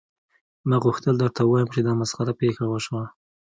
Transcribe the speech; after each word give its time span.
ما 0.67 0.75
غوښتل 0.85 1.15
درته 1.17 1.41
ووایم 1.43 1.69
چې 1.75 1.79
دا 1.81 1.93
مسخره 2.01 2.33
پیښه 2.41 2.63
وشوه 2.67 3.03